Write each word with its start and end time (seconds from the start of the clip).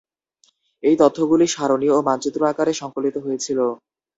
এই 0.83 0.95
তথ্যগুলো 1.01 1.43
সারণি 1.47 1.87
ও 1.89 2.07
মানচিত্র 2.07 2.41
আকারে 2.51 2.73
সংকলিত 2.81 3.15
হয়েছিল। 3.25 3.59